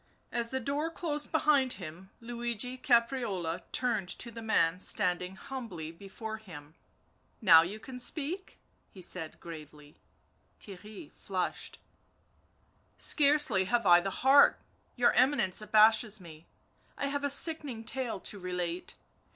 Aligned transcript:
As 0.31 0.49
the 0.49 0.59
door 0.59 0.89
closed 0.89 1.31
behind 1.31 1.73
him 1.73 2.09
Luigi 2.19 2.75
Caprarola 2.75 3.61
turned 3.71 4.09
to 4.09 4.31
the 4.31 4.41
man 4.41 4.79
standing 4.79 5.35
humbly 5.35 5.91
before 5.91 6.37
him." 6.37 6.73
Now 7.39 7.61
can 7.61 7.69
you 7.95 7.99
speak 7.99 8.53
V; 8.57 8.57
he 8.93 9.01
said 9.03 9.39
gravely. 9.39 9.97
Theirry 10.59 11.11
flushed." 11.11 11.77
Scarcely 13.11 13.65
have 13.65 13.85
I 13.85 13.99
the 13.99 14.09
heart... 14.09 14.59
your 14.95 15.13
Eminence 15.13 15.61
abashes 15.61 16.19
me, 16.19 16.47
I 16.97 17.05
have 17.05 17.23
a 17.23 17.29
sickening 17.29 17.83
tale 17.83 18.19
to 18.21 18.39
relate 18.39 18.95